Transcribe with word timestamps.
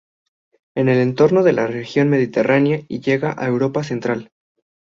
En 0.73 0.89
el 0.89 0.97
entorno 0.97 1.43
de 1.43 1.53
la 1.53 1.67
región 1.67 2.09
mediterránea 2.09 2.79
y 2.87 3.01
llega 3.01 3.35
a 3.37 3.47
Europa 3.47 3.83
central. 3.83 4.31